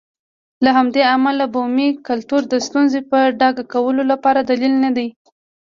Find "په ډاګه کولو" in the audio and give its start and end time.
3.11-4.01